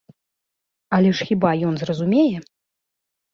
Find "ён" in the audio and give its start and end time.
1.67-1.77